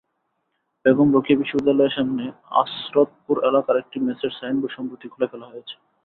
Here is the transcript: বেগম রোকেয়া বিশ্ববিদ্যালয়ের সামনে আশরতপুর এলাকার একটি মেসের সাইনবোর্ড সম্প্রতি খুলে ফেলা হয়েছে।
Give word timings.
বেগম 0.85 1.07
রোকেয়া 1.11 1.39
বিশ্ববিদ্যালয়ের 1.41 1.95
সামনে 1.97 2.23
আশরতপুর 2.61 3.35
এলাকার 3.49 3.75
একটি 3.77 3.97
মেসের 3.99 4.31
সাইনবোর্ড 4.39 4.73
সম্প্রতি 4.75 5.07
খুলে 5.07 5.27
ফেলা 5.31 5.47
হয়েছে। 5.51 5.75